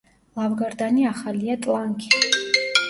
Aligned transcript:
ლავგარდანი 0.39 1.05
ახალია 1.11 1.59
ტლანქი. 1.67 2.27